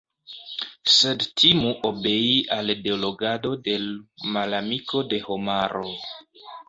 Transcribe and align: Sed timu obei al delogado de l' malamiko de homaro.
Sed 0.93 1.25
timu 1.41 1.73
obei 1.89 2.31
al 2.57 2.73
delogado 2.87 3.51
de 3.69 3.77
l' 3.85 4.33
malamiko 4.39 5.05
de 5.13 5.21
homaro. 5.29 5.85